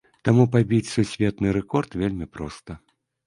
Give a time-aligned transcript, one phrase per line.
[0.27, 2.79] Таму пабіць сусветны рэкорд вельмі проста.